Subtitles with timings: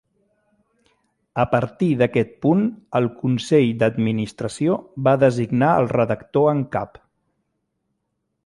[1.43, 2.63] A partir d'aquest punt,
[3.01, 7.03] el consell d'administració va designar el redactor en cap.